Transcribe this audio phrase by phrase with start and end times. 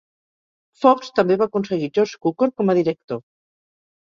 [0.83, 3.23] Fox també va aconseguir George Cukor com a director.